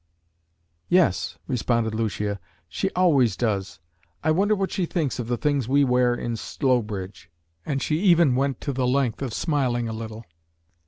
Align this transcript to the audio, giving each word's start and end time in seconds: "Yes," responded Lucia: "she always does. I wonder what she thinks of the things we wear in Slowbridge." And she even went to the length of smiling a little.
"Yes," 0.89 1.37
responded 1.45 1.93
Lucia: 1.93 2.39
"she 2.67 2.89
always 2.95 3.37
does. 3.37 3.79
I 4.23 4.31
wonder 4.31 4.55
what 4.55 4.71
she 4.71 4.87
thinks 4.87 5.19
of 5.19 5.27
the 5.27 5.37
things 5.37 5.67
we 5.67 5.83
wear 5.83 6.15
in 6.15 6.37
Slowbridge." 6.37 7.29
And 7.67 7.83
she 7.83 7.99
even 7.99 8.33
went 8.33 8.61
to 8.61 8.73
the 8.73 8.87
length 8.87 9.21
of 9.21 9.31
smiling 9.31 9.87
a 9.87 9.93
little. 9.93 10.25